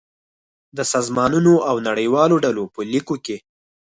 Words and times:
د 0.77 0.79
سازمانونو 0.93 1.53
او 1.69 1.75
نړیوالو 1.89 2.35
ډلو 2.45 2.63
په 2.73 2.81
ليکو 2.91 3.15
کې 3.25 3.37